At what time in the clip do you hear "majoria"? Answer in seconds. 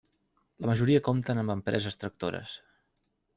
0.69-1.01